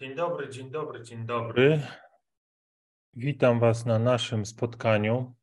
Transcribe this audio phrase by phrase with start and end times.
[0.00, 1.82] Dzień dobry, dzień dobry, dzień dobry.
[3.14, 5.34] Witam Was na naszym spotkaniu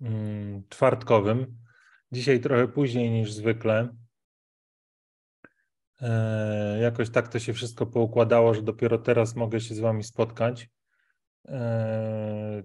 [0.00, 1.58] mm, czwartkowym.
[2.12, 3.96] Dzisiaj trochę później niż zwykle.
[6.00, 10.68] E, jakoś tak to się wszystko poukładało, że dopiero teraz mogę się z Wami spotkać.
[11.48, 12.62] E,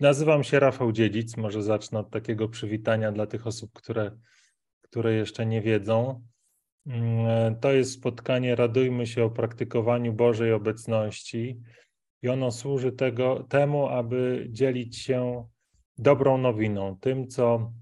[0.00, 1.36] nazywam się Rafał Dziedzic.
[1.36, 4.18] Może zacznę od takiego przywitania dla tych osób, które,
[4.80, 6.29] które jeszcze nie wiedzą.
[6.86, 11.60] Mm, to jest spotkanie Radujmy się o praktykowaniu Bożej obecności
[12.22, 15.48] i ono służy tego, temu, aby dzielić się
[15.98, 17.72] dobrą nowiną, tym, co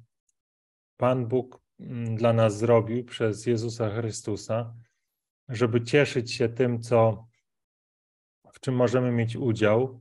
[0.97, 4.75] Pan Bóg mm, dla nas zrobił przez Jezusa Chrystusa,
[5.49, 7.27] żeby cieszyć się tym, co,
[8.53, 10.01] w czym możemy mieć udział,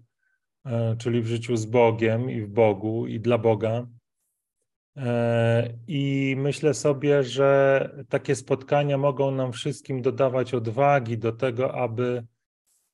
[0.66, 3.88] e, czyli w życiu z Bogiem i w Bogu i dla Boga,
[5.87, 12.25] I myślę sobie, że takie spotkania mogą nam wszystkim dodawać odwagi do tego, aby,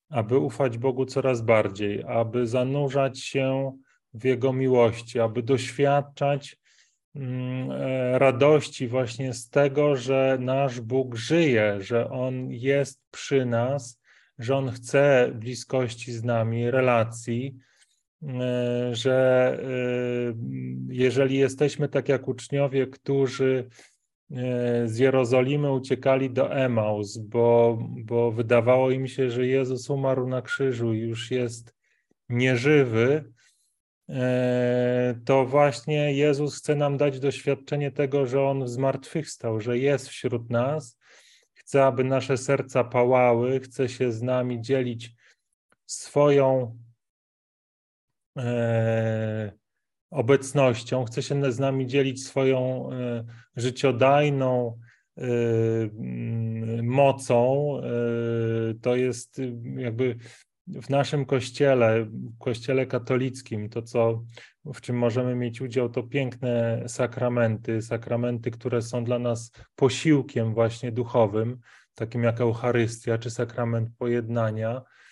[0.10, 3.78] aby ufać Bogu coraz bardziej, aby zanurzać się
[4.14, 6.58] w Jego miłości, aby doświadczać
[7.16, 14.02] mm, e, radości właśnie z tego, że nasz Bóg żyje, że On jest przy nas,
[14.40, 17.56] że On chce bliskości z nami, relacji.
[17.60, 17.73] E,
[18.92, 20.34] że e,
[20.90, 23.70] jeżeli jesteśmy tak jak uczniowie, którzy
[24.32, 30.42] e, z Jerozolimy uciekali do Emaus, bo, bo wydawało im się, że Jezus umarł na
[30.42, 31.76] krzyżu i już jest
[32.30, 33.34] nieżywy,
[35.26, 41.00] to właśnie Jezus chce nam dać doświadczenie tego, że On zmartwychwstał, że jest wśród nas,
[41.54, 45.12] chce, aby nasze serca pałały, chce się z nami dzielić
[45.86, 46.78] swoją
[50.14, 53.24] obecnością, chce się z nami dzielić swoją e,
[53.56, 54.80] życiodajną
[55.18, 55.24] e,
[56.84, 57.68] mocą.
[58.82, 59.42] To jest
[59.76, 60.16] jakby
[60.68, 62.08] w naszym kościele,
[62.40, 64.24] kościele katolickim, to co,
[64.66, 70.92] w czym możemy mieć udział, to piękne sakramenty, sakramenty, które są dla nas posiłkiem właśnie
[70.92, 71.60] duchowym,
[71.96, 75.03] takim jak Eucharystia czy sakrament pojednania, E,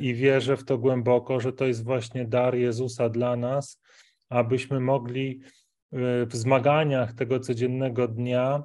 [0.00, 3.82] i wierzę w to głęboko, że to jest właśnie dar Jezusa dla nas,
[4.28, 5.40] abyśmy mogli
[5.92, 8.62] e, w zmaganiach tego codziennego dnia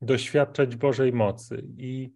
[0.00, 1.64] doświadczać Bożej mocy.
[1.76, 2.12] I,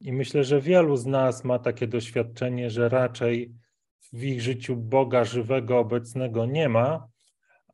[0.00, 3.52] I myślę, że wielu z nas ma takie doświadczenie, że raczej
[4.12, 7.08] w ich życiu Boga żywego, obecnego nie ma,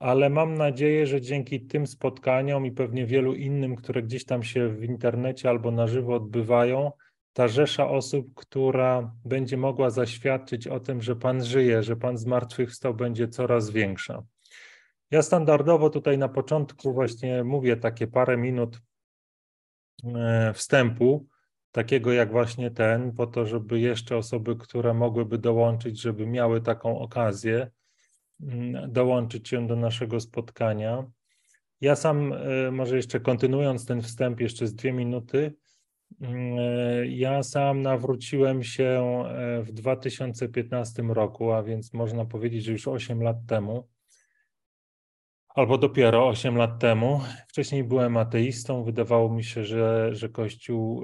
[0.01, 4.69] ale mam nadzieję, że dzięki tym spotkaniom i pewnie wielu innym, które gdzieś tam się
[4.69, 6.93] w internecie albo na żywo odbywają,
[7.33, 12.95] ta rzesza osób, która będzie mogła zaświadczyć o tym, że Pan żyje, że Pan zmartwychwstał,
[12.95, 14.23] będzie coraz większa.
[15.11, 18.81] Ja standardowo tutaj na początku właśnie mówię takie parę minut
[20.05, 21.27] e, wstępu,
[21.73, 26.99] takiego jak właśnie ten, po to, żeby jeszcze osoby, które mogłyby dołączyć, żeby miały taką
[26.99, 27.71] okazję,
[28.41, 31.05] mm, dołączyć się do naszego spotkania.
[31.81, 35.55] Ja sam, e, może jeszcze kontynuując ten wstęp, jeszcze z dwie minuty,
[37.09, 43.23] ja sam nawróciłem się e, w 2015 roku, a więc można powiedzieć, że już 8
[43.23, 43.89] lat temu,
[45.49, 47.21] albo dopiero 8 lat temu.
[47.49, 48.85] Wcześniej byłem ateistą.
[48.85, 51.03] Wydawało mi się, że, że Kościół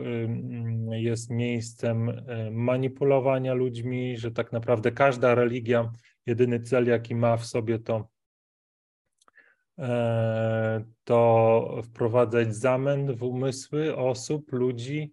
[0.90, 5.92] jest miejscem e, manipulowania ludźmi, że tak naprawdę każda religia,
[6.26, 8.13] jedyny cel, jaki ma w sobie, to E,
[11.04, 15.12] to wprowadzać zamęt w umysły osób, ludzi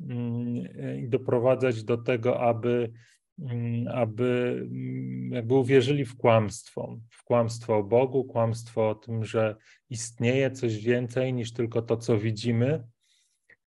[0.00, 2.92] mm, i doprowadzać do tego, aby,
[3.38, 9.56] mm, aby mm, jakby uwierzyli w kłamstwo, w kłamstwo o Bogu, kłamstwo o tym, że
[9.90, 12.84] istnieje coś więcej niż tylko to, co widzimy.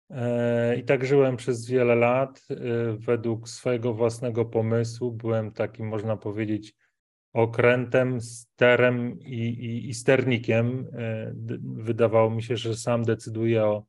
[0.09, 2.55] E, I tak żyłem przez wiele lat e,
[2.97, 5.11] według swojego własnego pomysłu.
[5.11, 6.73] Byłem takim, można powiedzieć,
[7.33, 10.87] okrętem, sterem i, i, i sternikiem.
[10.93, 11.33] E,
[11.63, 13.85] wydawało mi się, że sam decyduję o,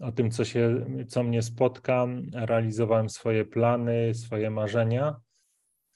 [0.00, 2.06] o tym, co, się, co mnie spotka.
[2.32, 5.16] Realizowałem swoje plany, swoje marzenia.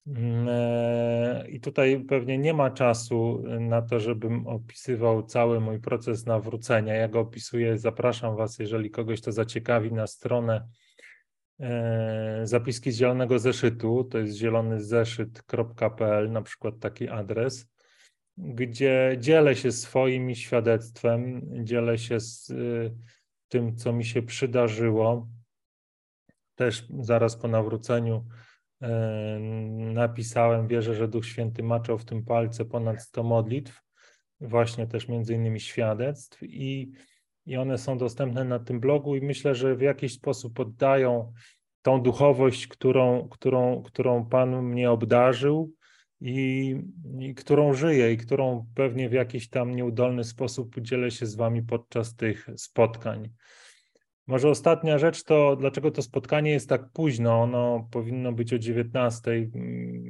[0.06, 6.26] Mm, e, I tutaj pewnie nie ma czasu na to, żebym opisywał cały mój proces
[6.26, 6.94] nawrócenia.
[6.94, 10.68] Ja go opisuję, zapraszam Was, jeżeli kogoś to zaciekawi, na stronę
[12.42, 17.70] zapiski z zielonego zeszytu, to jest zielonyzeszyt.pl, na przykład taki adres,
[18.38, 22.94] gdzie dzielę się swoim świadectwem, dzielę się z y,
[23.48, 25.28] tym, co mi się przydarzyło.
[26.54, 28.26] Też zaraz po nawróceniu
[28.82, 29.38] e,
[29.94, 33.82] napisałem, wierzę, że Duch Święty maczał w tym palce ponad 100 modlitw,
[34.40, 36.92] właśnie też między innymi świadectw i
[37.46, 41.32] i one są dostępne na tym blogu i myślę, że w jakiś sposób oddają
[41.82, 45.72] tą duchowość, którą, którą, którą Pan mnie obdarzył
[46.20, 46.76] i,
[47.18, 51.62] i którą żyję i którą pewnie w jakiś tam nieudolny sposób podzielę się z Wami
[51.62, 53.30] podczas tych spotkań.
[54.26, 57.42] Może ostatnia rzecz to, dlaczego to spotkanie jest tak późno?
[57.42, 59.50] Ono powinno być o 19.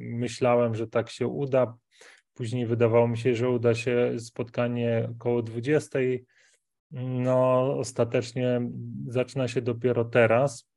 [0.00, 1.74] Myślałem, że tak się uda.
[2.34, 5.98] Później wydawało mi się, że uda się spotkanie około 20.
[6.90, 8.60] No, ostatecznie
[9.06, 10.70] zaczyna się dopiero teraz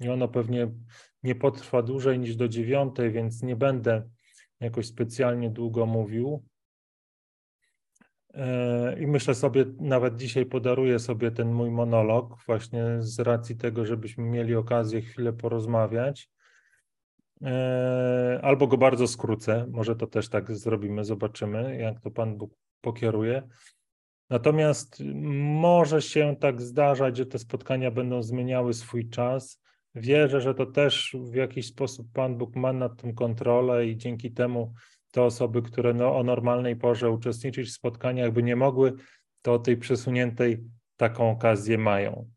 [0.00, 0.68] i ono pewnie
[1.22, 4.02] nie potrwa dłużej niż do 9, więc nie będę
[4.60, 6.44] jakoś specjalnie długo mówił.
[8.34, 13.86] E, I myślę sobie, nawet dzisiaj podaruję sobie ten mój monolog, właśnie z racji tego,
[13.86, 16.30] żebyśmy mieli okazję chwilę porozmawiać.
[17.42, 22.54] E, albo go bardzo skrócę, może to też tak zrobimy, zobaczymy, jak to Pan Bóg
[22.80, 23.48] pokieruje.
[24.30, 25.02] Natomiast
[25.60, 29.62] może się tak zdarzać, że te spotkania będą zmieniały swój czas.
[29.94, 34.32] Wierzę, że to też w jakiś sposób Pan Bóg ma nad tym kontrolę i dzięki
[34.32, 34.72] temu
[35.10, 38.92] te osoby, które no, o normalnej porze uczestniczyć w spotkaniach by nie mogły,
[39.42, 40.64] to tej przesuniętej
[40.96, 42.30] taką okazję mają.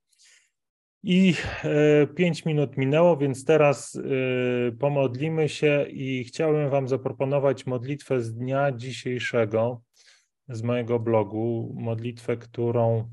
[1.03, 1.33] I
[1.63, 8.33] e, pięć minut minęło, więc teraz e, pomodlimy się i chciałbym Wam zaproponować modlitwę z
[8.33, 9.81] dnia dzisiejszego
[10.49, 13.09] z mojego blogu, modlitwę, którą,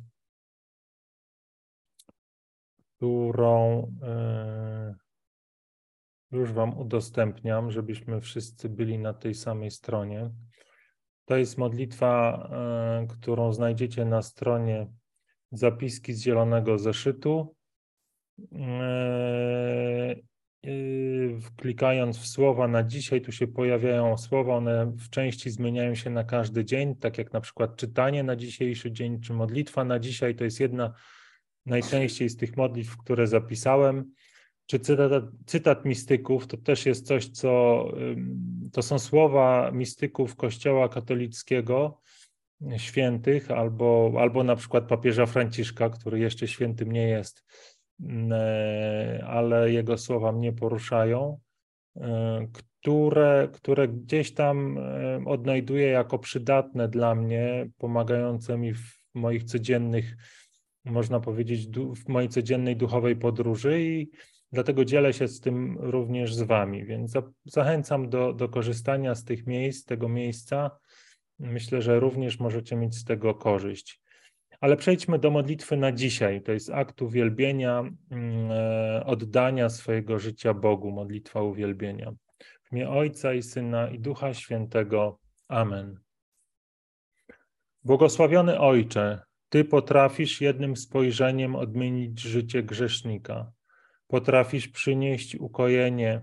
[2.96, 4.94] którą e,
[6.32, 10.30] już Wam udostępniam, żebyśmy wszyscy byli na tej samej stronie.
[11.24, 12.50] To jest modlitwa,
[13.08, 14.86] którą znajdziecie na stronie
[15.52, 17.56] zapiski z zielonego zeszytu.
[20.66, 26.10] Eee, klikając w słowa na dzisiaj, tu się pojawiają słowa, one w części zmieniają się
[26.10, 30.34] na każdy dzień, tak jak na przykład czytanie na dzisiejszy dzień, czy modlitwa na dzisiaj,
[30.34, 30.94] to jest jedna
[31.66, 34.12] najczęściej z tych modlitw, które zapisałem,
[34.66, 37.84] czy cytat, cytat mistyków, to też jest coś, co
[38.72, 42.00] to są słowa mistyków Kościoła katolickiego,
[42.76, 47.44] świętych, albo, albo na przykład papieża Franciszka, który jeszcze świętym nie jest,
[49.26, 51.38] ale jego słowa mnie poruszają,
[51.96, 59.44] e, które, które gdzieś tam e, odnajduję jako przydatne dla mnie, pomagające mi w moich
[59.44, 60.16] codziennych,
[60.84, 64.10] można powiedzieć, w mojej codziennej duchowej podróży i
[64.52, 66.84] dlatego dzielę się z tym również z Wami.
[66.84, 67.12] Więc
[67.44, 70.70] zachęcam do, do korzystania z tych miejsc, tego miejsca.
[71.38, 74.05] Myślę, że również możecie mieć z tego korzyść.
[74.60, 76.42] Ale przejdźmy do modlitwy na dzisiaj.
[76.42, 82.12] To jest akt uwielbienia, mm, e, oddania swojego życia Bogu, modlitwa uwielbienia.
[82.62, 85.18] W imię Ojca i Syna i Ducha Świętego.
[85.48, 86.00] Amen.
[87.84, 93.52] Błogosławiony Ojcze, Ty potrafisz jednym spojrzeniem odmienić życie grzesznika.
[94.06, 96.22] Potrafisz przynieść ukojenie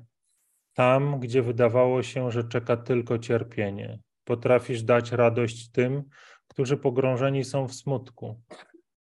[0.74, 4.00] tam, gdzie wydawało się, że czeka tylko cierpienie.
[4.24, 6.04] Potrafisz dać radość tym,
[6.48, 8.42] którzy pogrążeni są w smutku.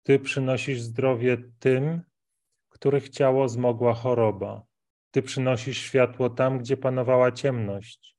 [0.04, 2.02] Ty przynosisz zdrowie tym,
[2.70, 4.64] których ciało zmogła choroba.
[5.12, 8.16] Ty przynosisz światło tam, gdzie panowała ciemność.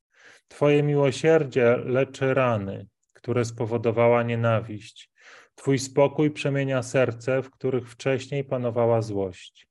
[0.48, 5.10] Twoje miłosierdzie leczy rany, które spowodowała nienawiść.
[5.54, 9.68] Twój spokój przemienia serce, w których wcześniej panowała złość.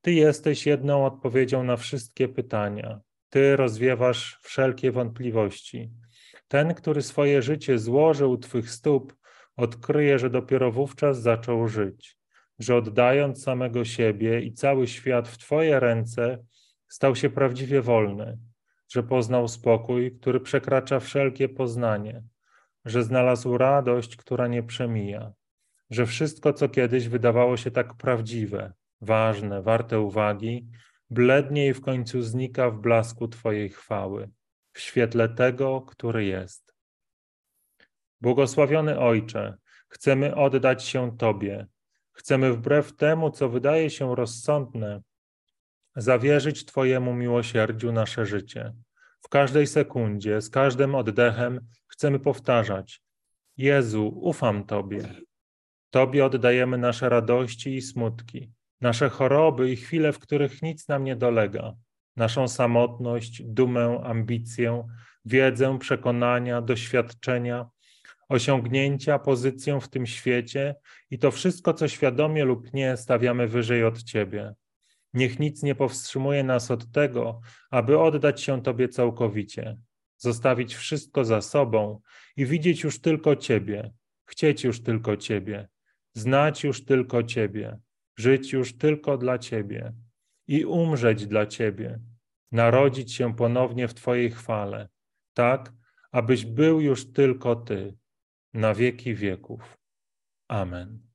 [0.00, 3.00] Ty jesteś jedną odpowiedzią na wszystkie pytania.
[3.28, 5.90] Ty rozwiewasz wszelkie wątpliwości.
[6.48, 9.16] Ten, który swoje życie złożył Twych stóp,
[9.56, 12.18] odkryje, że dopiero wówczas zaczął żyć,
[12.58, 16.38] że oddając samego siebie i cały świat w Twoje ręce,
[16.88, 18.38] stał się prawdziwie wolny,
[18.88, 22.22] że poznał spokój, który przekracza wszelkie poznanie,
[22.84, 25.32] że znalazł radość, która nie przemija,
[25.90, 30.68] że wszystko, co kiedyś wydawało się tak prawdziwe, ważne, warte uwagi,
[31.10, 34.30] blednie i w końcu znika w blasku Twojej chwały
[34.76, 36.74] w świetle tego, który jest.
[38.20, 39.56] Błogosławiony Ojcze,
[39.88, 41.66] chcemy oddać się Tobie.
[42.12, 45.00] Chcemy wbrew temu, co wydaje się rozsądne,
[45.96, 48.72] zawierzyć Twojemu miłosierdziu nasze życie.
[49.20, 53.02] W każdej sekundzie, z każdym oddechem chcemy powtarzać:
[53.56, 55.14] Jezu, ufam Tobie.
[55.90, 61.16] Tobie oddajemy nasze radości i smutki, nasze choroby i chwile, w których nic nam nie
[61.16, 61.74] dolega
[62.16, 64.86] naszą samotność, dumę, ambicję,
[65.24, 67.66] wiedzę, przekonania, doświadczenia,
[68.28, 70.74] osiągnięcia, pozycję w tym świecie
[71.10, 74.54] i to wszystko, co świadomie lub nie stawiamy wyżej od Ciebie.
[75.14, 79.76] Niech nic nie powstrzymuje nas od tego, aby oddać się Tobie całkowicie,
[80.18, 82.00] zostawić wszystko za sobą
[82.36, 83.92] i widzieć już tylko Ciebie,
[84.26, 85.68] chcieć już tylko Ciebie,
[86.14, 87.78] znać już tylko Ciebie,
[88.16, 89.92] żyć już tylko dla Ciebie
[90.46, 92.00] i umrzeć dla Ciebie,
[92.52, 94.88] narodzić się ponownie w Twojej chwale,
[95.34, 95.72] tak,
[96.12, 97.96] abyś był już tylko Ty
[98.54, 99.78] na wieki wieków.
[100.48, 101.06] Amen.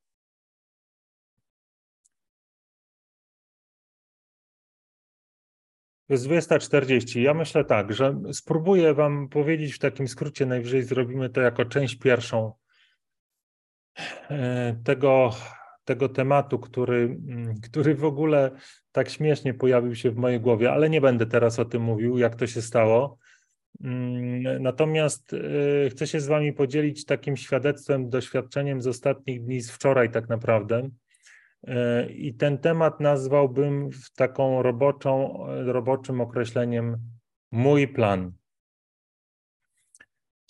[6.09, 7.19] Jest 20.40.
[7.19, 11.95] Ja myślę tak, że spróbuję Wam powiedzieć w takim skrócie, najwyżej zrobimy to jako część
[11.95, 12.53] pierwszą
[14.29, 15.31] e, tego,
[15.85, 18.51] tego tematu, który, mm, który w ogóle
[18.91, 22.35] tak śmiesznie pojawił się w mojej głowie, ale nie będę teraz o tym mówił, jak
[22.35, 23.17] to się stało.
[23.83, 29.71] Mm, natomiast e, chcę się z Wami podzielić takim świadectwem, doświadczeniem z ostatnich dni, z
[29.71, 30.89] wczoraj tak naprawdę.
[31.67, 36.97] E, I ten temat nazwałbym taką roboczą, roboczym określeniem
[37.51, 38.31] mój plan.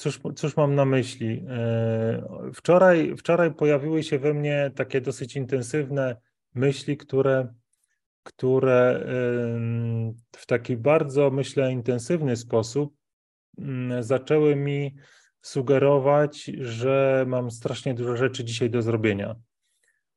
[0.02, 1.46] Cóż, cóż mam na myśli?
[1.50, 6.16] E, wczoraj, wczoraj pojawiły się we mnie takie dosyć intensywne
[6.56, 7.54] myśli, które,
[8.24, 9.06] które
[10.32, 12.96] w taki bardzo, myślę, intensywny sposób
[13.58, 14.96] mm, zaczęły mi
[15.42, 19.36] sugerować, że mam strasznie dużo rzeczy dzisiaj do zrobienia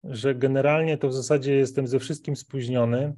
[0.04, 3.14] że generalnie to w zasadzie jestem ze wszystkim spóźniony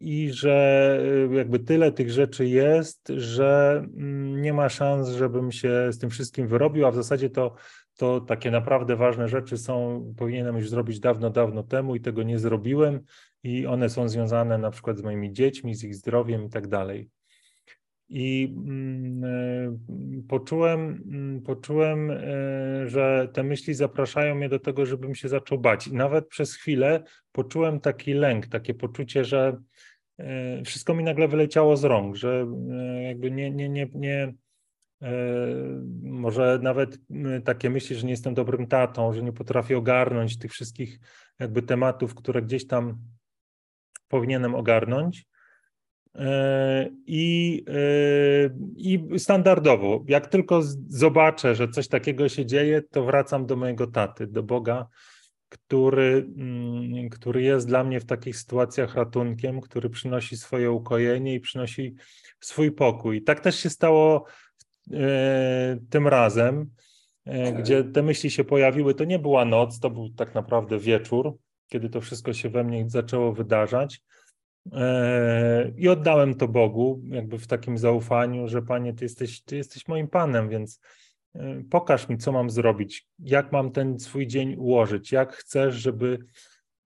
[0.00, 0.98] i że
[1.30, 6.10] e, jakby tyle tych rzeczy jest, że mm, nie ma szans, żebym się z tym
[6.10, 7.54] wszystkim wyrobił, a w zasadzie to,
[7.96, 12.38] to takie naprawdę ważne rzeczy są, powinienem już zrobić dawno, dawno temu i tego nie
[12.38, 13.00] zrobiłem
[13.42, 17.10] i one są związane na przykład z moimi dziećmi, z ich zdrowiem i tak dalej.
[18.08, 19.78] I mm, e,
[20.28, 22.18] poczułem, mm, poczułem, e,
[22.86, 25.86] że te myśli zapraszają mnie do tego, żebym się zaczął bać.
[25.86, 29.60] I nawet przez chwilę poczułem taki lęk, takie poczucie, że
[30.18, 32.46] e, wszystko mi nagle wyleciało z rąk, że
[33.02, 34.32] jakby nie, nie, nie, nie
[36.02, 36.98] może nawet
[37.44, 40.98] takie myśli, że nie jestem dobrym tatą, że nie potrafię ogarnąć tych wszystkich
[41.38, 42.98] jakby tematów, które gdzieś tam
[44.08, 45.26] powinienem ogarnąć.
[46.18, 53.46] E, I, e, I standardowo, jak tylko zobaczę, że coś takiego się dzieje, to wracam
[53.46, 54.86] do mojego taty, do Boga,
[55.48, 61.40] który, mm, który jest dla mnie w takich sytuacjach ratunkiem, który przynosi swoje ukojenie i
[61.40, 61.94] przynosi
[62.40, 63.22] swój pokój.
[63.22, 64.24] Tak też się stało
[64.92, 66.70] e, tym razem,
[67.58, 68.94] gdzie te myśli się pojawiły.
[68.94, 71.36] To nie była noc, to był tak naprawdę wieczór,
[71.68, 74.02] kiedy to wszystko się we mnie zaczęło wydarzać.
[74.72, 79.88] E, I oddałem to Bogu, jakby w takim zaufaniu, że Panie, Ty jesteś, ty jesteś
[79.88, 80.80] moim Panem, więc
[81.34, 86.18] e, pokaż mi, co mam zrobić, jak mam ten swój dzień ułożyć, jak chcesz, żeby,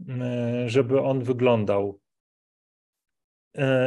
[0.09, 2.03] e, żeby on wyglądał.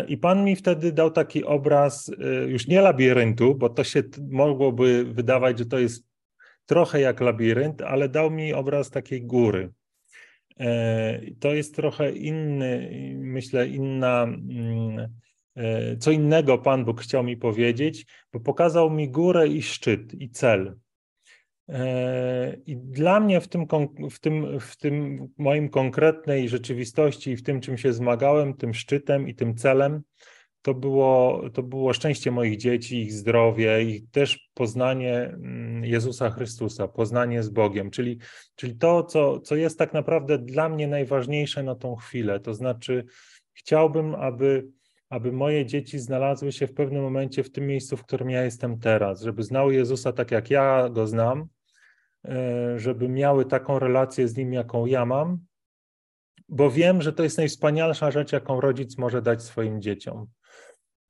[0.07, 2.11] I Pan mi wtedy dał taki obraz,
[2.47, 6.07] już nie labiryntu, bo to się mogłoby wydawać, że to jest
[6.65, 9.73] trochę jak labirynt, ale dał mi obraz takiej góry.
[10.59, 15.07] E, to jest trochę inny, myślę, inna, mm,
[15.55, 20.29] e, co innego Pan Bóg chciał mi powiedzieć, bo pokazał mi górę i szczyt i
[20.29, 20.75] cel.
[21.69, 23.67] E, I dla mnie w tym,
[24.11, 29.27] w tym, w tym moim konkretnej rzeczywistości i w tym, czym się zmagałem, tym szczytem
[29.27, 30.01] i tym celem,
[30.65, 36.87] to było, to było szczęście moich dzieci, ich zdrowie i też poznanie mm, Jezusa Chrystusa,
[36.87, 38.19] poznanie z Bogiem, czyli,
[38.55, 42.39] czyli to, co, co jest tak naprawdę dla mnie najważniejsze na tą chwilę.
[42.39, 43.05] To znaczy,
[43.53, 44.67] chciałbym, aby,
[45.09, 48.79] aby moje dzieci znalazły się w pewnym momencie w tym miejscu, w którym ja jestem
[48.79, 51.47] teraz, żeby znały Jezusa tak, jak ja go znam,
[52.27, 55.39] e, żeby miały taką relację z nim, jaką ja mam,
[56.49, 60.27] bo wiem, że to jest najwspanialsza rzecz, jaką rodzic może dać swoim dzieciom.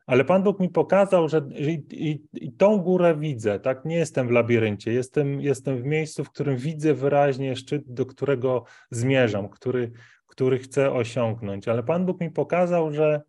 [0.06, 3.86] Ale Pan Bóg mi pokazał, że i, i, i, tą górę widzę, tak?
[3.86, 8.64] Nie jestem w labiryncie, jestem, jestem w miejscu, w którym widzę wyraźnie szczyt, do którego
[8.92, 9.92] zmierzam, który,
[10.28, 11.68] który chcę osiągnąć.
[11.68, 13.22] Ale Pan Bóg mi pokazał, że,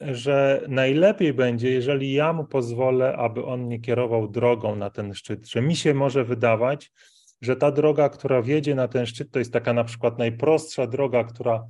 [0.00, 5.48] że najlepiej będzie, jeżeli ja mu pozwolę, aby on mnie kierował drogą na ten szczyt,
[5.48, 6.92] że mi się może wydawać,
[7.40, 11.24] że ta droga, która wiedzie na ten szczyt, to jest taka na przykład najprostsza droga,
[11.24, 11.66] która,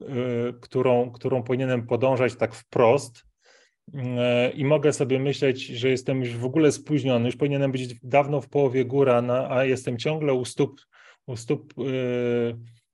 [0.00, 3.29] yy, którą, którą powinienem podążać tak wprost,
[4.54, 8.48] i mogę sobie myśleć, że jestem już w ogóle spóźniony, już powinienem być dawno w
[8.48, 10.80] połowie góra, a jestem ciągle u stóp,
[11.26, 11.82] u stóp e,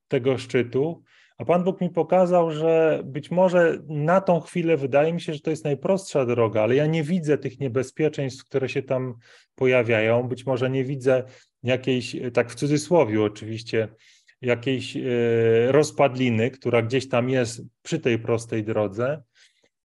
[0.09, 1.03] tego szczytu.
[1.39, 5.41] A Pan Bóg mi pokazał, że być może na tą chwilę wydaje mi się, że
[5.41, 9.15] to jest najprostsza droga, ale ja nie widzę tych niebezpieczeństw, które się tam
[9.55, 10.23] pojawiają.
[10.23, 11.25] Być może nie widzę
[11.63, 13.89] jakiejś, tak w cudzysłowie oczywiście,
[14.41, 15.03] jakiejś e,
[15.73, 19.23] rozpadliny, która gdzieś tam jest przy tej prostej drodze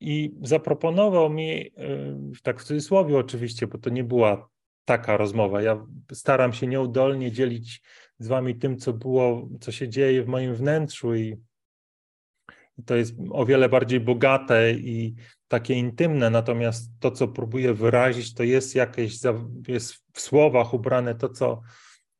[0.00, 1.72] i zaproponował mi, y,
[2.42, 4.48] tak w cudzysłowie oczywiście, bo to nie była
[4.84, 5.62] taka rozmowa.
[5.62, 7.82] Ja staram się nieudolnie dzielić
[8.18, 11.36] z wami tym, co było, co się dzieje w moim wnętrzu i,
[12.86, 15.14] to jest o wiele bardziej bogate i
[15.48, 19.18] takie intymne, natomiast to, co próbuję wyrazić, to jest jakieś,
[19.68, 21.60] jest w słowach ubrane to, co,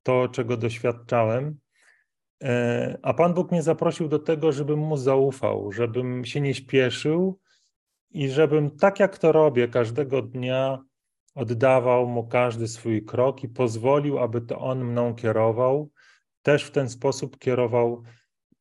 [0.03, 1.59] to czego doświadczałem.
[2.43, 7.39] E, a Pan Bóg mnie zaprosił do tego, żebym mu zaufał, żebym się nie śpieszył
[8.17, 10.79] i żebym tak jak to robię każdego dnia
[11.35, 15.91] oddawał mu każdy swój krok i pozwolił, aby to on mną kierował.
[16.43, 18.03] Też w ten sposób kierował,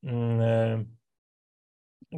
[0.04, 0.86] mm, e,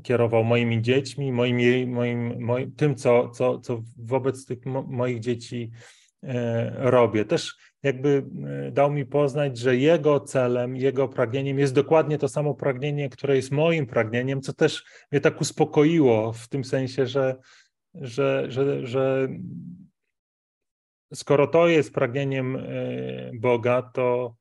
[0.03, 5.72] kierował moimi dziećmi, moimi, moim, moim, tym, co, co, co wobec tych moich dzieci
[6.75, 7.25] robię.
[7.25, 8.25] Też jakby
[8.67, 13.36] e, dał mi poznać, że jego celem, jego pragnieniem jest dokładnie to samo pragnienie, które
[13.36, 17.36] jest moim pragnieniem, co też mnie tak uspokoiło w tym sensie, że,
[17.93, 19.27] że, że, że
[21.13, 22.62] skoro to jest pragnieniem e,
[23.33, 24.36] Boga, to,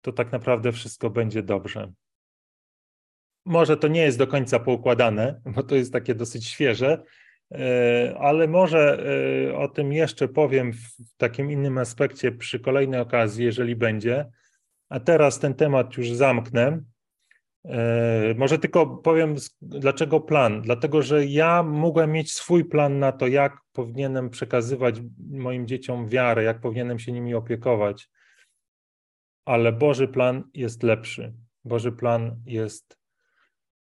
[0.00, 1.92] to tak naprawdę wszystko będzie dobrze.
[3.46, 7.23] Może to nie jest do końca poukładane, bo to jest takie dosyć świeże, e,
[8.18, 9.06] ale może
[9.50, 14.30] e, o tym jeszcze powiem w takim innym aspekcie przy kolejnej okazji, jeżeli będzie.
[14.88, 16.80] A teraz ten temat już zamknę.
[17.64, 20.62] E, może tylko powiem, dlaczego plan.
[20.62, 26.42] Dlatego, że ja mogłem mieć swój plan na to, jak powinienem przekazywać moim dzieciom wiarę,
[26.42, 28.08] jak powinienem się nimi opiekować.
[29.44, 31.34] Ale Boży plan jest lepszy.
[31.64, 32.98] Boży plan jest,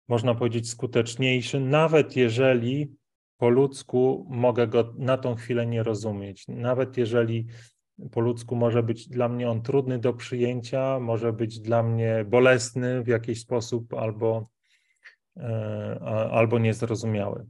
[0.07, 2.95] można powiedzieć, skuteczniejszy, nawet jeżeli
[3.37, 6.47] po ludzku mogę go na tą chwilę nie rozumieć.
[6.47, 7.47] Nawet jeżeli
[8.11, 13.03] po ludzku może być dla mnie on trudny do przyjęcia, może być dla mnie bolesny
[13.03, 14.49] w jakiś sposób albo,
[15.37, 15.99] e,
[16.31, 17.45] albo niezrozumiały.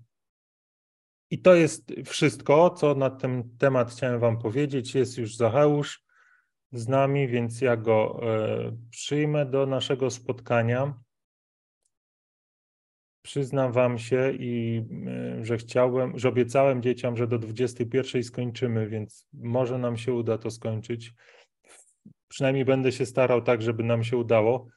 [1.32, 4.96] I to jest wszystko, co na ten temat chciałem Wam powiedzieć.
[4.96, 6.04] Jest już Zacheusz
[6.72, 10.94] z nami, więc ja go e, przyjmę do naszego spotkania.
[13.26, 19.28] Przyznam Wam się i e, że chciałem, że obiecałem dzieciom, że do 21 skończymy, więc
[19.34, 21.14] może nam się uda to skończyć.
[22.28, 24.68] Przynajmniej będę się starał tak, żeby nam się udało.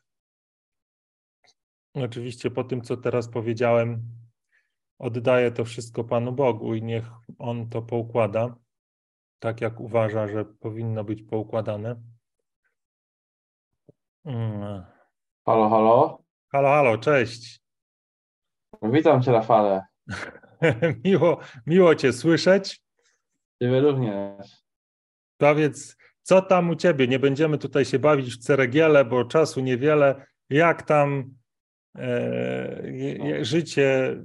[1.94, 4.02] Oczywiście po tym, co teraz powiedziałem,
[4.98, 7.04] oddaję to wszystko Panu Bogu i niech
[7.38, 8.56] On to poukłada
[9.38, 12.02] tak, jak uważa, że powinno być poukładane.
[14.24, 14.84] Mm.
[15.46, 16.22] Halo, halo.
[16.52, 17.67] Halo, halo, cześć.
[18.82, 19.82] Witam Cię, Rafale.
[21.04, 22.82] miło, miło Cię słyszeć.
[23.62, 24.56] Ciebie również.
[25.36, 27.08] Powiedz, co tam u Ciebie?
[27.08, 30.26] Nie będziemy tutaj się bawić w ceregiele, bo czasu niewiele.
[30.50, 31.34] Jak tam
[31.98, 34.16] e, życie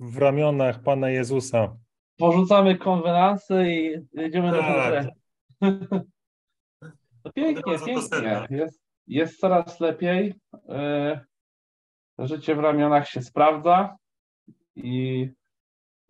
[0.00, 1.76] w ramionach Pana Jezusa?
[2.18, 5.06] Porzucamy konwenansy i jedziemy do góry.
[7.22, 8.46] To pięknie, pięknie.
[8.50, 10.34] Jest, jest coraz lepiej.
[12.18, 13.96] Życie w ramionach się sprawdza
[14.76, 15.28] i,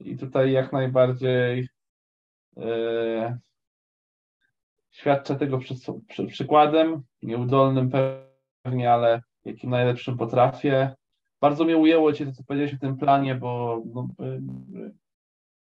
[0.01, 1.69] i tutaj jak najbardziej
[2.57, 3.39] e,
[4.91, 5.75] świadczę tego przy,
[6.09, 7.91] przy, przykładem, nieudolnym
[8.63, 10.95] pewnie, ale jakim najlepszym potrafię.
[11.41, 14.41] Bardzo mnie ujęło Cię, co powiedziałeś o tym planie, bo no, e,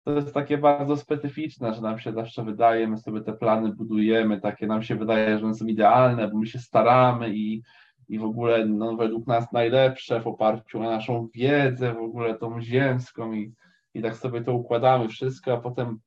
[0.04, 4.40] to jest takie bardzo specyficzne, że nam się zawsze wydaje, my sobie te plany budujemy,
[4.40, 7.62] takie nam się wydaje, że one są idealne, bo my się staramy i
[8.08, 12.60] i w ogóle no, według nas najlepsze w oparciu na naszą wiedzę, w ogóle tą
[12.60, 13.52] ziemską i,
[13.94, 15.98] i tak sobie to układamy wszystko, a potem,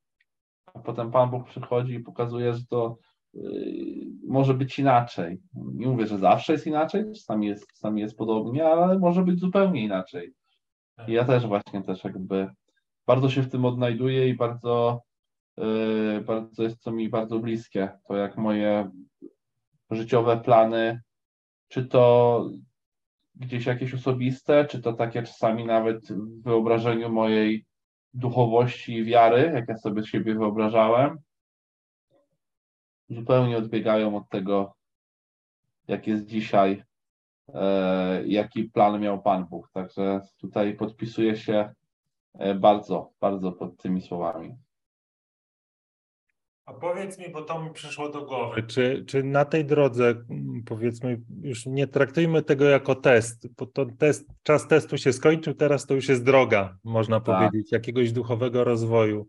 [0.73, 2.97] a potem Pan Bóg przychodzi i pokazuje, że to
[3.33, 5.39] yy, może być inaczej.
[5.53, 9.83] Nie mówię, że zawsze jest inaczej, czasami jest, czasami jest podobnie, ale może być zupełnie
[9.83, 10.33] inaczej.
[11.07, 12.49] I ja też właśnie też jakby
[13.07, 15.01] bardzo się w tym odnajduję i bardzo,
[15.57, 17.89] yy, bardzo jest to mi bardzo bliskie.
[18.07, 18.91] To jak moje
[19.91, 21.01] życiowe plany
[21.69, 22.45] czy to
[23.35, 27.65] gdzieś jakieś osobiste, czy to takie czasami nawet w wyobrażeniu mojej
[28.13, 31.17] duchowości i wiary, jak ja sobie siebie wyobrażałem,
[33.09, 34.75] zupełnie odbiegają od tego,
[35.87, 36.83] jak jest dzisiaj,
[37.53, 39.69] e, jaki plan miał Pan Bóg.
[39.73, 41.73] Także tutaj podpisuję się
[42.33, 44.55] e, bardzo, bardzo pod tymi słowami.
[46.69, 50.63] A powiedz mi, bo to mi przyszło do głowy, czy, czy na tej drodze, mm,
[50.65, 55.85] powiedzmy, już nie traktujmy tego jako test, bo to test, czas testu się skończył, teraz
[55.85, 57.37] to już jest droga, można tak.
[57.37, 59.27] powiedzieć, jakiegoś duchowego rozwoju.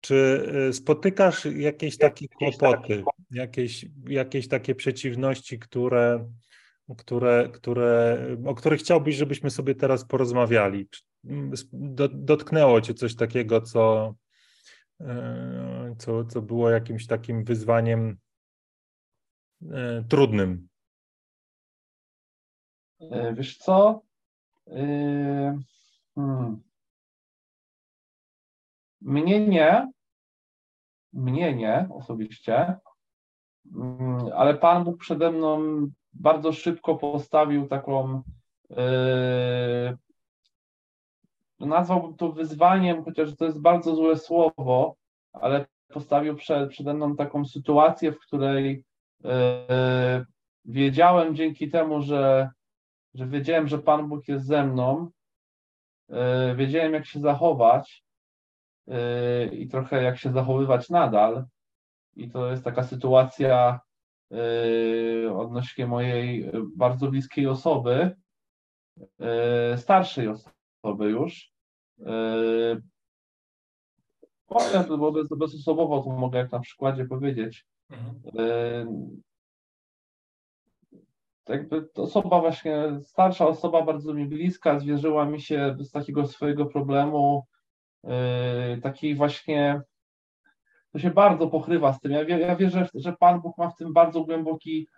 [0.00, 6.30] Czy y, spotykasz jakieś takie kłopoty, jakieś, jakieś takie przeciwności, które,
[6.98, 10.88] które, które, o których chciałbyś, żebyśmy sobie teraz porozmawiali?
[11.24, 11.52] Mm,
[12.12, 14.14] dotknęło cię coś takiego, co,
[15.98, 18.18] co, co było jakimś takim wyzwaniem
[19.70, 20.68] e, trudnym?
[23.00, 24.02] E, wiesz co?
[26.14, 26.62] Hmm.
[29.00, 29.92] Mnie nie,
[31.12, 32.76] mnie nie osobiście,
[33.76, 35.60] mm, ale Pan Bóg przede mną
[36.12, 38.22] bardzo szybko postawił taką,
[41.66, 44.96] nazwałbym to wyzwaniem, chociaż to jest bardzo złe słowo,
[45.32, 48.84] ale postawił przed, przede mną taką sytuację, w której
[49.24, 49.30] yy,
[50.64, 52.50] wiedziałem dzięki temu, że,
[53.14, 55.10] że wiedziałem, że Pan Bóg jest ze mną,
[56.08, 56.16] yy,
[56.56, 58.04] wiedziałem, jak się zachować,
[58.86, 61.46] Yy, i trochę jak się zachowywać nadal.
[62.16, 63.80] I to jest taka sytuacja
[65.36, 68.16] odnośnie mojej bardzo bliskiej osoby,
[69.76, 71.49] starszej osoby już.
[74.98, 77.66] Bo bez, bezosobowo to mogę jak na przykładzie powiedzieć.
[77.90, 79.20] Mhm.
[81.48, 87.46] Jakby osoba właśnie, starsza osoba bardzo mi bliska, zwierzyła mi się z takiego swojego problemu,
[88.04, 89.80] Yy, takiej właśnie,
[90.92, 92.12] to się bardzo pokrywa z tym.
[92.12, 94.88] Ja, ja wierzę, że Pan Bóg ma w tym bardzo głęboki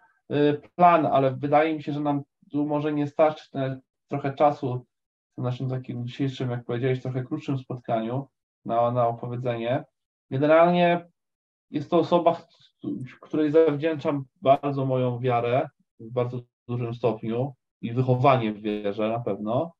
[0.77, 3.45] plan, ale wydaje mi się, że nam tu może nie starczy
[4.09, 4.87] trochę czasu
[5.39, 8.29] w naszym takim dzisiejszym, jak powiedziałeś, trochę krótszym spotkaniu
[8.65, 9.85] na, na opowiedzenie.
[10.31, 11.09] Generalnie
[11.71, 12.47] jest to osoba,
[13.21, 15.69] której zawdzięczam bardzo moją wiarę
[16.01, 19.73] w bardzo dużym stopniu i wychowanie w wierze na pewno.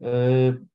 [0.00, 0.66] Yy,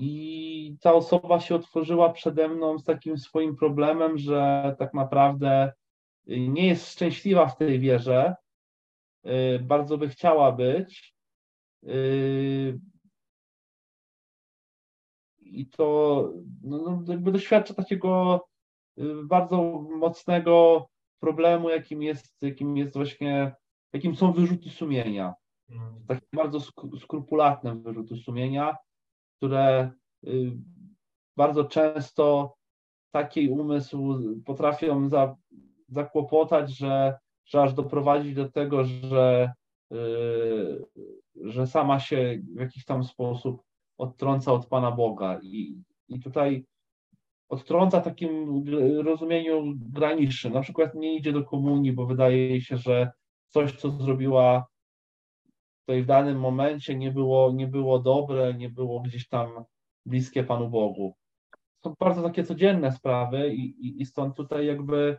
[0.00, 5.72] i ta osoba się otworzyła przede mną z takim swoim problemem, że tak naprawdę
[6.26, 8.34] nie jest szczęśliwa w tej wierze.
[9.26, 11.14] Y, bardzo by chciała być.
[15.48, 16.32] I to
[16.62, 18.40] no, no, jakby doświadcza takiego
[18.98, 20.86] y, bardzo mocnego
[21.20, 23.54] problemu, jakim jest, jakim jest właśnie,
[23.92, 25.34] jakim są wyrzuty sumienia.
[25.70, 26.04] Mm.
[26.08, 26.60] Takie bardzo
[26.98, 28.76] skrupulatne wyrzuty sumienia
[29.38, 29.90] które
[30.26, 30.52] y,
[31.36, 32.54] bardzo często
[33.10, 35.36] taki umysł potrafią za,
[35.88, 39.52] zakłopotać, że, że aż doprowadzić do tego, że,
[39.92, 39.96] y,
[41.44, 43.62] że sama się w jakiś tam sposób
[43.98, 45.40] odtrąca od Pana Boga.
[45.42, 46.64] I, i tutaj
[47.48, 48.64] odtrąca takim
[49.04, 50.52] rozumieniu granicznym.
[50.52, 53.10] Na przykład nie idzie do komunii, bo wydaje się, że
[53.48, 54.66] coś, co zrobiła
[55.80, 59.48] tutaj w danym momencie nie było, nie było dobre, nie było gdzieś tam
[60.06, 61.14] bliskie Panu Bogu.
[61.84, 65.16] Są bardzo takie codzienne sprawy i, i, i stąd tutaj jakby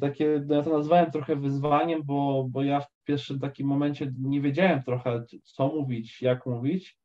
[0.00, 4.40] takie, no ja to nazwałem trochę wyzwaniem, bo, bo ja w pierwszym takim momencie nie
[4.40, 6.96] wiedziałem trochę, co mówić, jak mówić,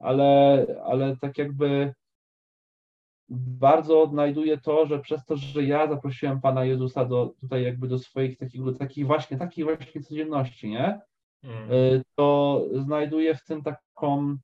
[0.00, 1.94] ale, ale tak jakby
[3.30, 7.98] bardzo odnajduję to, że przez to, że ja zaprosiłem Pana Jezusa do, tutaj jakby do
[7.98, 11.00] swoich takich, do takich właśnie, takiej właśnie codzienności, nie?
[11.42, 11.72] Mm.
[11.72, 14.36] Y, to znajduję w tym taką,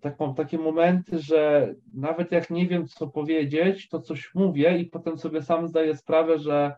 [0.00, 5.18] taką, takie momenty, że nawet jak nie wiem, co powiedzieć, to coś mówię i potem
[5.18, 6.76] sobie sam zdaję sprawę, że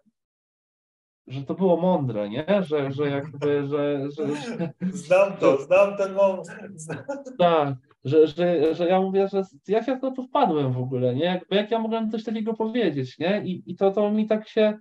[1.27, 2.47] że to było mądre, nie?
[2.61, 4.27] Że, że jakby, że, że,
[4.93, 6.49] Znam to, znam ten moment.
[7.39, 11.25] Tak, że, że, że ja mówię, że jak ja na to wpadłem w ogóle, nie?
[11.25, 13.43] Jakby jak ja mogłem coś takiego powiedzieć, nie?
[13.45, 14.79] I, i to, to mi tak się,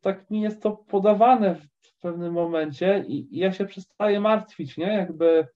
[0.00, 1.56] tak mi jest to podawane
[2.04, 4.86] pewnym momencie i, i ja się przestaję martwić, nie?
[4.86, 5.46] Jakby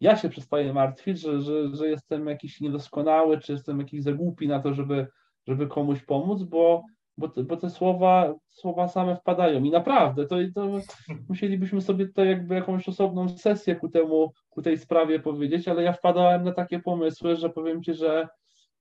[0.00, 4.48] ja się przestaję martwić, że, że, że jestem jakiś niedoskonały, czy jestem jakiś za głupi
[4.48, 5.06] na to, żeby,
[5.46, 6.84] żeby komuś pomóc, bo,
[7.18, 9.64] bo, bo te słowa, słowa same wpadają.
[9.64, 10.70] I naprawdę, to, to
[11.28, 15.92] musielibyśmy sobie tutaj jakby jakąś osobną sesję ku temu, ku tej sprawie powiedzieć, ale ja
[15.92, 18.28] wpadałem na takie pomysły, że powiem Ci, że,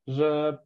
[0.08, 0.58] że,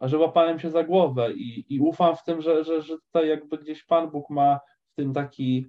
[0.00, 3.58] że łapałem się za głowę i, i ufam w tym, że, że, że tutaj jakby
[3.58, 4.60] gdzieś Pan Bóg ma
[4.94, 5.66] tym taki,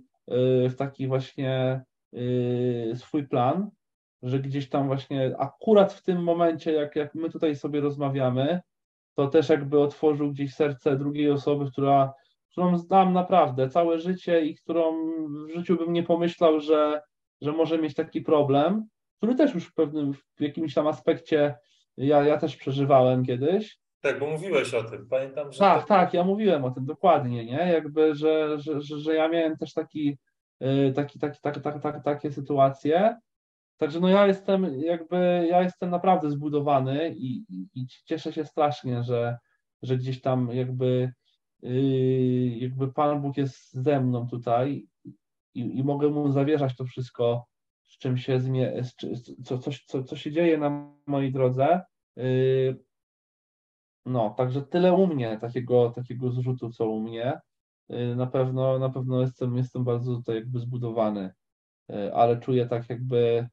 [0.66, 1.82] y, w taki właśnie
[2.14, 3.70] y, swój plan,
[4.24, 8.62] że gdzieś tam właśnie akurat w tym momencie, jak, jak my tutaj sobie rozmawiamy,
[9.20, 12.14] to też jakby otworzył gdzieś serce drugiej osoby, która,
[12.52, 14.94] którą znam naprawdę całe życie i którą
[15.28, 17.02] w życiu bym nie pomyślał, że,
[17.42, 21.56] że może mieć taki problem, który też już w pewnym, w jakimś tam aspekcie
[21.98, 25.60] ja, ja też przeżywałem kiedyś, tak, bo mówiłeś o tym, pamiętam, że...
[25.60, 25.88] Tak, to...
[25.88, 27.72] tak, ja mówiłem o tym dokładnie, nie?
[27.74, 30.18] Jakby, że, że, że, że ja miałem też taki,
[30.64, 33.18] y, taki, taki, tak, tak, tak, takie sytuacje,
[33.80, 37.44] Także no ja jestem jakby, ja jestem naprawdę zbudowany i,
[37.76, 39.38] i, cieszę się strasznie, że,
[39.82, 41.14] że gdzieś tam jakby,
[41.62, 44.88] yy, jakby Pan Bóg jest ze mną tutaj
[45.54, 47.46] i, i mogę Mu zawierzać to wszystko,
[47.86, 48.84] z czym się zmie,
[49.46, 51.82] co, co, co, co się dzieje na mojej drodze.
[52.16, 52.84] Yy,
[54.06, 57.40] no, także tyle u mnie, takiego, takiego zrzutu, co u mnie.
[57.94, 61.32] Y, na pewno, na pewno jestem, jestem bardzo tutaj jakby zbudowany,
[61.92, 63.50] y, ale czuję tak jakby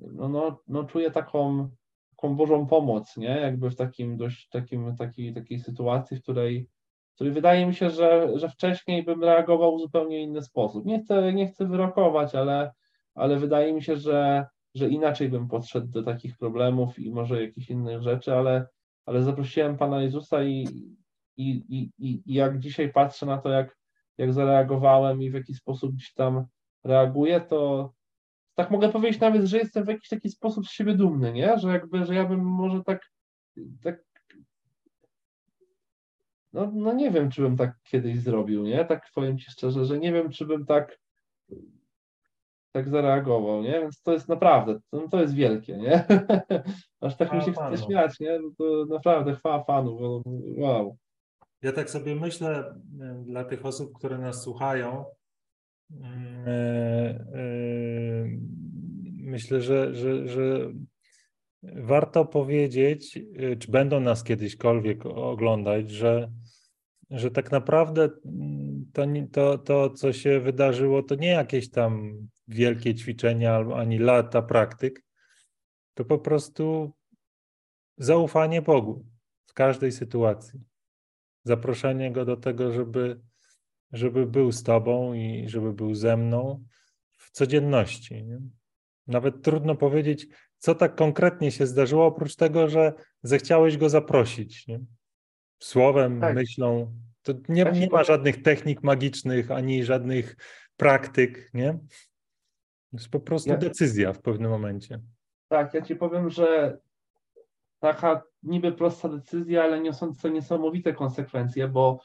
[0.00, 1.68] no, no, no czuję taką,
[2.10, 3.40] taką Bożą pomoc, nie?
[3.40, 6.68] Jakby w takim dość takim, takiej, takiej sytuacji, w której,
[7.12, 10.86] w której wydaje mi się, że, że wcześniej bym reagował w zupełnie inny sposób.
[10.86, 12.72] Nie chcę, nie chcę wyrokować, ale,
[13.14, 17.70] ale wydaje mi się, że, że inaczej bym podszedł do takich problemów i może jakichś
[17.70, 18.66] innych rzeczy, ale,
[19.06, 20.66] ale zaprosiłem Pana Jezusa i,
[21.36, 23.78] i, i, i jak dzisiaj patrzę na to, jak,
[24.18, 26.44] jak zareagowałem i w jaki sposób gdzieś tam
[26.84, 27.92] reaguję, to
[28.54, 31.58] tak mogę powiedzieć nawet, że jestem w jakiś taki sposób z siebie dumny, nie?
[31.58, 33.10] Że jakby, że ja bym może tak,
[33.82, 34.02] tak
[36.52, 38.84] no, no nie wiem, czy bym tak kiedyś zrobił, nie?
[38.84, 40.98] Tak powiem Ci szczerze, że nie wiem, czy bym tak
[42.72, 43.80] tak zareagował, nie?
[43.80, 46.04] Więc to jest naprawdę, to, to jest wielkie, nie?
[47.00, 48.38] Aż tak mi się chce śmiać, nie?
[48.38, 50.22] No to naprawdę chwała Panu, bo
[50.56, 50.96] wow.
[51.62, 52.74] Ja tak sobie myślę
[53.24, 55.04] dla tych osób, które nas słuchają,
[59.30, 60.72] myślę, że, że, że
[61.62, 66.32] warto powiedzieć, e, czy będą nas kiedyśkolwiek oglądać, że,
[67.10, 68.08] że tak naprawdę
[68.92, 72.12] to, to, to, co się wydarzyło, to nie jakieś tam
[72.48, 75.04] wielkie ćwiczenia ani lata praktyk,
[75.94, 76.92] to po prostu
[77.96, 79.04] zaufanie Bogu
[79.46, 80.60] w każdej sytuacji.
[81.44, 83.20] Zaproszenie Go do tego, żeby,
[83.92, 86.64] żeby był z Tobą i żeby był ze mną
[87.16, 88.24] w codzienności.
[88.24, 88.40] Nie?
[89.06, 90.26] Nawet trudno powiedzieć,
[90.58, 94.66] co tak konkretnie się zdarzyło, oprócz tego, że zechciałeś Go zaprosić.
[94.66, 94.80] Nie?
[95.58, 96.34] Słowem, tak.
[96.34, 96.94] myślą.
[97.22, 100.36] To nie, nie ma żadnych technik magicznych ani żadnych
[100.76, 101.72] praktyk, nie?
[102.90, 105.00] To jest po prostu ja, decyzja w pewnym momencie.
[105.48, 106.78] Tak, ja ci powiem, że
[107.78, 112.00] taka niby prosta decyzja, ale niosąca niesamowite konsekwencje, bo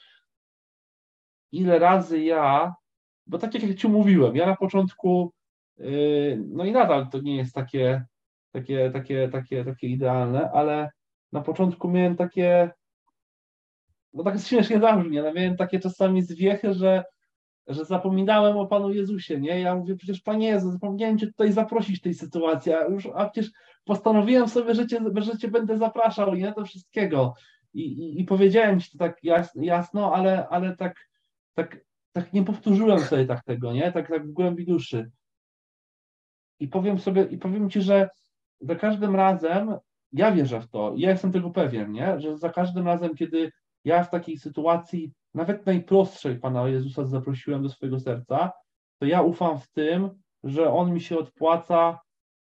[1.51, 2.75] ile razy ja,
[3.27, 5.33] bo tak jak ci mówiłem, ja na początku,
[5.77, 8.05] yy, no i nadal to nie jest takie,
[8.51, 10.89] takie, takie, takie, takie idealne, ale
[11.31, 12.71] na początku miałem takie,
[14.13, 17.03] no tak śmiesznie zabrzmi, ale miałem takie czasami zwiechy, że
[17.67, 19.61] że zapominałem o Panu Jezusie, nie?
[19.61, 23.29] Ja mówię, przecież Panie Jezu, zapomniałem Cię tutaj zaprosić w tej sytuacji, a już, a
[23.29, 23.51] przecież
[23.83, 26.53] postanowiłem sobie, że Cię, że cię będę zapraszał, nie?
[26.57, 27.33] Do wszystkiego.
[27.73, 31.09] I, i, i powiedziałem Ci to tak jasno, jasno ale, ale tak,
[31.55, 31.77] tak,
[32.11, 33.91] tak nie powtórzyłem sobie tak tego, nie?
[33.91, 35.11] Tak, tak w głębi duszy.
[36.59, 38.09] I powiem sobie, i powiem Ci, że
[38.61, 39.75] za każdym razem,
[40.11, 42.19] ja wierzę w to, ja jestem tego pewien, nie?
[42.19, 43.51] Że za każdym razem, kiedy
[43.83, 48.51] ja w takiej sytuacji nawet najprostszej Pana Jezusa zaprosiłem do swojego serca,
[48.99, 50.09] to ja ufam w tym,
[50.43, 51.99] że On mi się odpłaca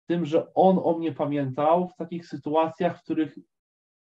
[0.06, 3.38] tym, że On o mnie pamiętał w takich sytuacjach, w których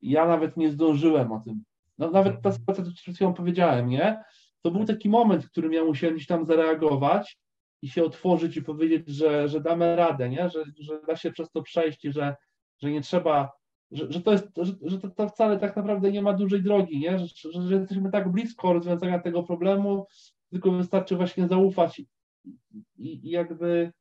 [0.03, 1.65] ja nawet nie zdążyłem o tym.
[1.99, 4.23] No, nawet ta sytuacja, przed chwilą powiedziałem, nie?
[4.63, 7.39] To był taki moment, w którym ja musiałem gdzieś tam zareagować
[7.83, 10.49] i się otworzyć i powiedzieć, że, że damy radę, nie?
[10.49, 12.37] Że, że da się przez to przejść i że,
[12.83, 16.23] że nie trzeba że, że to jest, że, że to, to, wcale tak naprawdę nie
[16.23, 17.19] ma dużej drogi, nie?
[17.19, 20.07] Że, że, że jesteśmy tak blisko rozwiązania tego problemu,
[20.51, 22.07] tylko wystarczy właśnie zaufać i,
[22.97, 23.93] i, jakby,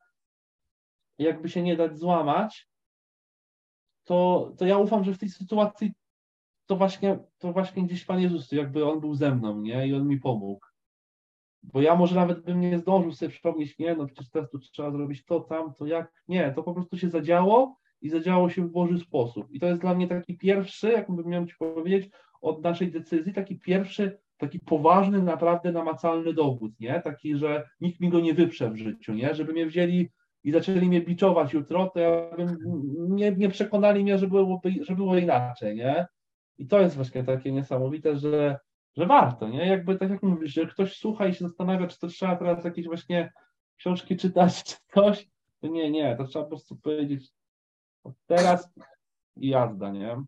[1.17, 2.69] jakby się nie dać złamać,
[4.03, 5.93] to, to ja ufam, że w tej sytuacji
[6.69, 9.87] to właśnie, to właśnie gdzieś Pan Jezus, jakby On był ze mną, nie?
[9.87, 10.65] I On mi pomógł.
[11.63, 14.91] Bo ja może nawet bym nie zdążył sobie przypomnieć, nie, no przecież teraz tu trzeba
[14.91, 16.13] zrobić to, tam, to jak.
[16.27, 19.51] Nie, to po prostu się zadziało i zadziało się w Boży sposób.
[19.51, 22.09] I to jest dla mnie taki pierwszy, jakbym miał Ci powiedzieć,
[22.41, 27.01] od naszej decyzji, taki pierwszy, taki poważny, naprawdę namacalny dowód, nie?
[27.03, 29.35] Taki, że nikt mi go nie wyprze w życiu, nie?
[29.35, 30.09] Żeby mnie wzięli
[30.43, 32.57] i zaczęli mnie biczować jutro, to ja bym,
[33.09, 36.07] nie, nie przekonali mnie, że było, że było inaczej, nie?
[36.59, 38.59] I to jest właśnie takie niesamowite, że,
[38.97, 39.67] że warto, nie?
[39.67, 42.85] Jakby tak jak mówisz, że ktoś słucha i się zastanawia, czy to trzeba teraz jakieś
[42.85, 43.31] właśnie
[43.77, 45.27] książki czytać, czy coś,
[45.61, 47.29] to nie, nie, to trzeba po prostu powiedzieć,
[48.03, 48.69] od teraz
[49.35, 50.23] i jazda, nie?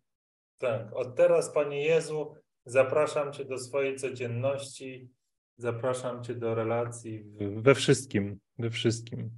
[0.58, 5.10] Tak, od teraz, Panie Jezu, zapraszam Cię do swojej codzienności,
[5.56, 7.24] zapraszam Cię do relacji
[7.56, 9.30] we wszystkim, we wszystkim.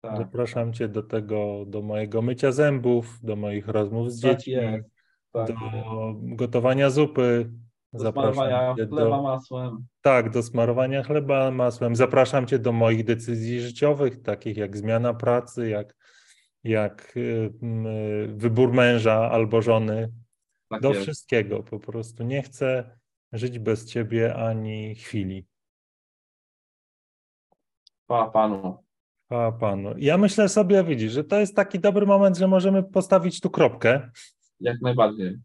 [0.00, 0.16] Tak.
[0.16, 4.97] Zapraszam Cię do tego, do mojego mycia zębów, do moich rozmów z tak dziećmi, tak
[5.34, 6.36] do jest.
[6.36, 7.50] gotowania zupy.
[7.92, 9.86] Do Zapraszam smarowania chleba do, masłem.
[10.02, 11.96] Tak, do smarowania chleba masłem.
[11.96, 15.94] Zapraszam Cię do moich decyzji życiowych, takich jak zmiana pracy, jak
[16.64, 20.12] jak y, y, wybór męża albo żony,
[20.68, 21.02] tak do jest.
[21.02, 22.24] wszystkiego po prostu.
[22.24, 22.98] Nie chcę
[23.32, 25.46] żyć bez ciebie ani chwili.
[28.04, 28.84] Chwała Panu.
[29.26, 29.94] Chwała Panu.
[29.98, 34.10] Ja myślę sobie, widzisz, że to jest taki dobry moment, że możemy postawić tu kropkę.
[34.60, 35.38] Jak najbardziej.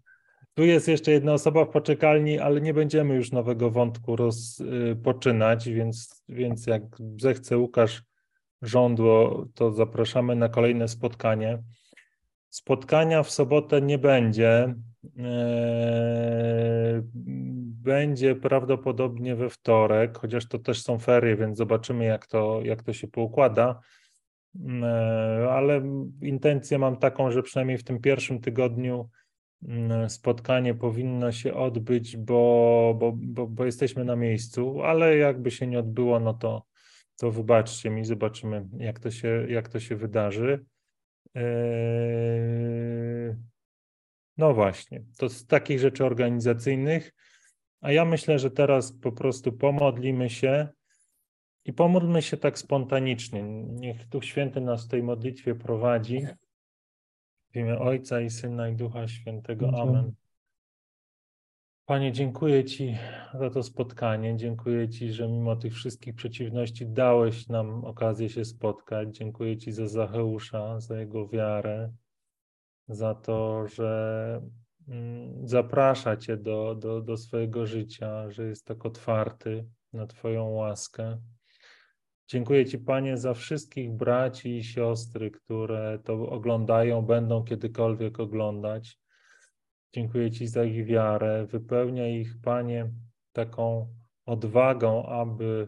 [0.53, 6.23] Tu jest jeszcze jedna osoba w poczekalni, ale nie będziemy już nowego wątku rozpoczynać, więc,
[6.29, 6.83] więc jak
[7.17, 8.03] zechce Łukasz
[8.61, 11.63] rządu, to zapraszamy na kolejne spotkanie.
[12.49, 14.75] Spotkania w sobotę nie będzie.
[15.17, 17.01] Eee,
[17.83, 22.93] będzie prawdopodobnie we wtorek, chociaż to też są ferie, więc zobaczymy, jak to, jak to
[22.93, 23.79] się poukłada.
[24.55, 25.81] Eee, ale
[26.21, 29.09] intencję mam taką, że przynajmniej w tym pierwszym tygodniu
[29.67, 35.67] mm, spotkanie powinno się odbyć, bo, bo, bo, bo jesteśmy na miejscu, ale jakby się
[35.67, 36.65] nie odbyło, no to,
[37.17, 40.65] to wybaczcie mi, zobaczymy, jak to się, jak to się wydarzy.
[41.35, 43.35] Eee,
[44.37, 47.13] no właśnie, to z takich rzeczy organizacyjnych.
[47.81, 50.67] A ja myślę, że teraz po prostu pomodlimy się
[51.65, 53.43] i pomódlmy się tak spontanicznie.
[53.69, 56.27] Niech Duch Święty nas w tej modlitwie prowadzi.
[57.51, 59.71] W imię Ojca i Syna i Ducha Świętego.
[59.81, 60.13] Amen.
[61.85, 62.97] Panie, dziękuję Ci
[63.39, 64.37] za to spotkanie.
[64.37, 69.17] Dziękuję Ci, że mimo tych wszystkich przeciwności dałeś nam okazję się spotkać.
[69.17, 71.93] Dziękuję Ci za Zacheusza, za jego wiarę,
[72.87, 74.41] za to, że
[74.87, 81.17] mm, zaprasza Cię do, do, do swojego życia, że jest tak otwarty na Twoją łaskę.
[82.33, 88.99] Dziękuję Ci, Panie, za wszystkich braci i siostry, które to oglądają, będą kiedykolwiek oglądać.
[89.95, 91.45] Dziękuję Ci za ich wiarę.
[91.45, 92.91] Wypełnia ich, Panie,
[93.33, 93.87] taką
[94.25, 95.67] odwagą, aby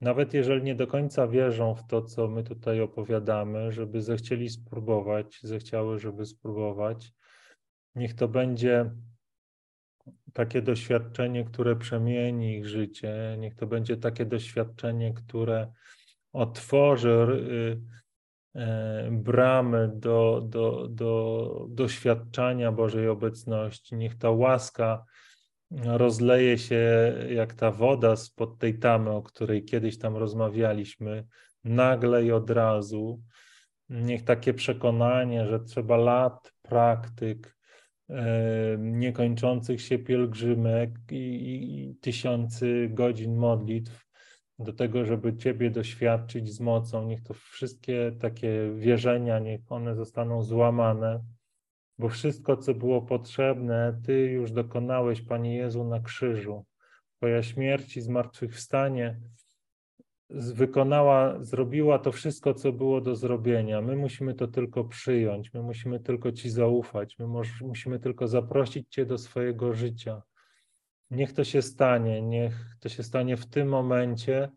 [0.00, 5.40] nawet jeżeli nie do końca wierzą w to, co my tutaj opowiadamy, żeby zechcieli spróbować,
[5.42, 7.12] zechciały, żeby spróbować.
[7.94, 8.90] Niech to będzie
[10.32, 13.36] takie doświadczenie, które przemieni ich życie.
[13.38, 15.72] Niech to będzie takie doświadczenie, które
[16.32, 18.06] otworzy y,
[18.56, 23.96] E, bramy do, do, do doświadczania Bożej obecności.
[23.96, 25.04] Niech ta łaska
[25.70, 31.26] rozleje się jak ta woda spod tej tamy, o której kiedyś tam rozmawialiśmy,
[31.64, 33.22] nagle i od razu.
[33.88, 37.55] Niech takie przekonanie, że trzeba lat praktyk,
[38.78, 44.06] niekończących się pielgrzymek i, tysiący godzin modlitw
[44.58, 47.06] do tego, żeby Ciebie doświadczyć z mocą.
[47.06, 51.20] Niech to wszystkie takie wierzenia, niech one zostaną złamane,
[51.98, 56.64] bo wszystko, co było potrzebne, Ty już dokonałeś, Panie Jezu, na krzyżu.
[57.16, 59.20] Twoja śmierć i zmartwychwstanie
[60.30, 63.80] wykonała, zrobiła to wszystko, co było do zrobienia.
[63.80, 67.26] My musimy to tylko przyjąć, my musimy tylko Ci zaufać, my
[67.60, 70.22] musimy tylko zaprosić Cię do swojego życia.
[71.10, 74.50] Niech to się stanie, niech to się stanie w tym momencie,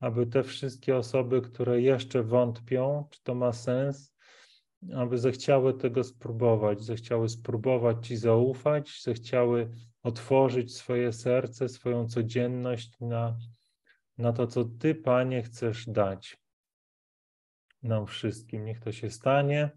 [0.00, 4.16] aby te wszystkie osoby, które jeszcze wątpią, czy to ma sens,
[4.94, 9.70] aby zechciały tego spróbować, zechciały spróbować Ci zaufać, zechciały
[10.02, 13.36] otworzyć swoje serce, swoją codzienność na,
[14.18, 16.36] na to, co Ty, Panie, chcesz dać
[17.82, 18.64] nam wszystkim.
[18.64, 19.70] Niech to się stanie.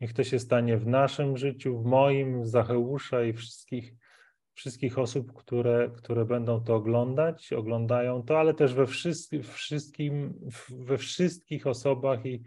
[0.00, 3.94] Niech to się stanie w naszym życiu, w moim, w Zacheusza i wszystkich
[4.60, 8.86] wszystkich osób, które, które będą to oglądać, oglądają to, ale też we
[9.42, 10.40] wszystkim,
[10.70, 12.42] we wszystkich osobach i,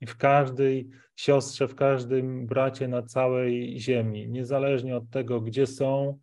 [0.00, 6.18] i w każdej siostrze, w każdym bracie na całej ziemi, niezależnie od tego, gdzie są,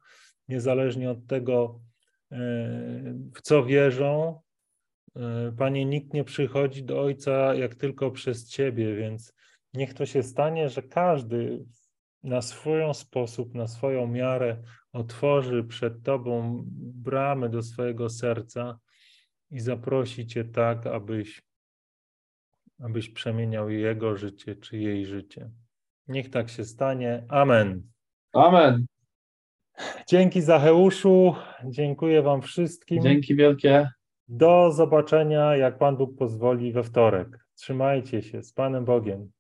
[0.47, 1.80] niezależnie od tego,
[2.32, 2.38] e,
[3.36, 4.41] w co wierzą.
[5.15, 9.34] E, Panie, nikt nie przychodzi do Ojca jak tylko przez Ciebie, więc
[9.73, 11.65] niech to się stanie, że każdy
[12.23, 14.58] na swój sposób, na swoją miarę
[14.93, 18.80] otworzy przed Tobą bramy do swojego serca
[19.51, 21.41] i zaprosi Cię tak, abyś,
[22.80, 25.51] abyś przemieniał Jego życie czy jej życie.
[26.08, 27.25] Niech tak się stanie.
[27.30, 27.84] Amen.
[28.34, 28.86] Amen.
[30.08, 33.01] Dzięki Zacheuszu, dziękuję Wam wszystkim.
[33.01, 33.89] Dzięki wielkie.
[34.28, 37.46] Do zobaczenia, jak Pan Bóg pozwoli, we wtorek.
[37.56, 39.32] Trzymajcie się z Panem Bogiem.